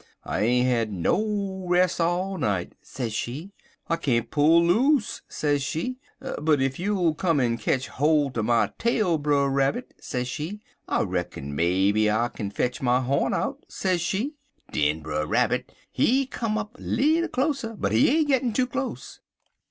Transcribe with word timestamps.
'I 0.23 0.39
ain't 0.41 0.67
had 0.67 0.91
no 0.91 1.63
res' 1.69 1.99
all 1.99 2.39
night,' 2.39 2.73
sez 2.81 3.13
she. 3.13 3.51
'I 3.87 3.95
can't 3.97 4.31
pull 4.31 4.63
loose,' 4.65 5.21
sez 5.29 5.61
she, 5.61 5.99
'but 6.41 6.59
ef 6.59 6.79
you'll 6.79 7.13
come 7.13 7.39
en 7.39 7.55
ketch 7.55 7.87
holt 7.87 8.35
er 8.35 8.41
my 8.41 8.71
tail, 8.79 9.19
Brer 9.19 9.47
Rabbit,' 9.47 9.93
sez 10.01 10.27
she, 10.27 10.59
'I 10.87 11.03
reckin 11.03 11.55
may 11.55 11.91
be 11.91 12.09
I 12.09 12.29
kin 12.29 12.49
fetch 12.49 12.81
my 12.81 12.99
horn 13.01 13.35
out,' 13.35 13.63
sez 13.69 14.01
she. 14.01 14.33
Den 14.71 15.01
Brer 15.01 15.27
Rabbit, 15.27 15.71
he 15.91 16.25
come 16.25 16.57
up 16.57 16.75
little 16.79 17.29
closer, 17.29 17.75
but 17.77 17.91
he 17.91 18.09
ain't 18.09 18.29
gittin' 18.29 18.53
too 18.53 18.65
close. 18.65 19.19